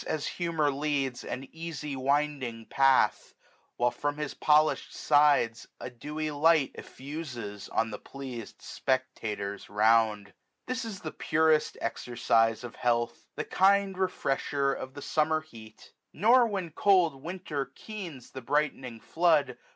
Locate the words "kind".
13.45-13.95